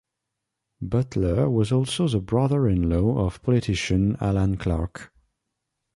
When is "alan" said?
4.19-4.57